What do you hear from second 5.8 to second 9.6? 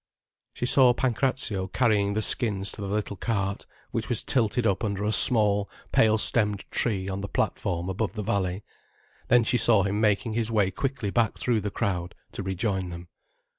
pale stemmed tree on the platform above the valley. Then she